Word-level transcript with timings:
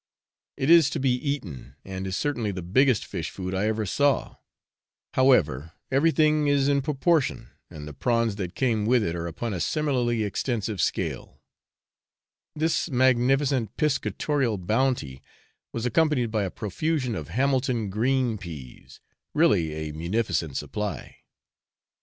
It 0.57 0.71
is 0.71 0.89
to 0.89 0.99
be 0.99 1.11
eaten, 1.11 1.75
and 1.85 2.07
is 2.07 2.17
certainly 2.17 2.49
the 2.49 2.63
biggest 2.63 3.05
fish 3.05 3.29
food 3.29 3.53
I 3.53 3.65
ever 3.67 3.85
saw; 3.85 4.37
however, 5.13 5.73
everything 5.91 6.47
is 6.47 6.67
in 6.67 6.81
proportion, 6.81 7.51
and 7.69 7.87
the 7.87 7.93
prawns 7.93 8.37
that 8.37 8.55
came 8.55 8.87
with 8.87 9.03
it 9.03 9.15
are 9.15 9.27
upon 9.27 9.53
a 9.53 9.59
similarly 9.59 10.23
extensive 10.23 10.81
scale; 10.81 11.39
this 12.55 12.89
magnificent 12.89 13.77
piscatorial 13.77 14.57
bounty 14.57 15.21
was 15.71 15.85
accompanied 15.85 16.31
by 16.31 16.45
a 16.45 16.49
profusion 16.49 17.13
of 17.13 17.27
Hamilton 17.27 17.91
green 17.91 18.39
peas, 18.39 18.99
really 19.35 19.87
a 19.87 19.91
munificent 19.93 20.57
supply. 20.57 21.17